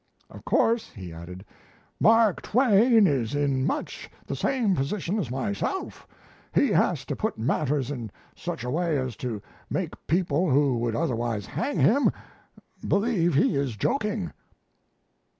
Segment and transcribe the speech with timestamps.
[0.31, 1.45] "Of course," he added,
[1.99, 6.07] "Mark Twain is in much the same position as myself:
[6.55, 10.95] he has to put matters in such a way as to make people who would
[10.95, 12.11] otherwise hang him,
[12.87, 14.33] believe he is joking."